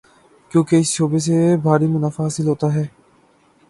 [0.51, 2.85] کیونکہ اس شعبے سے بھاری منافع حاصل ہوتا ہے۔